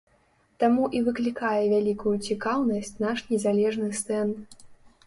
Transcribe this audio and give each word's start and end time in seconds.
Таму 0.61 0.87
і 0.99 1.01
выклікае 1.09 1.61
вялікаю 1.75 2.15
цікаўнасць 2.29 2.93
наш 3.05 3.17
незалежны 3.35 3.93
стэнд. 4.03 4.35